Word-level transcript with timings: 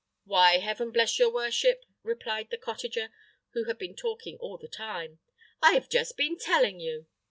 "Why, 0.23 0.57
heaven 0.57 0.89
bless 0.89 1.19
your 1.19 1.31
worship!" 1.31 1.85
replied 2.01 2.49
the 2.49 2.57
cottager, 2.57 3.11
who 3.51 3.65
had 3.65 3.77
been 3.77 3.95
talking 3.95 4.35
all 4.39 4.57
the 4.57 4.67
time, 4.67 5.19
"I 5.61 5.73
have 5.73 5.89
just 5.89 6.17
been 6.17 6.39
telling 6.39 6.79
you." 6.79 7.05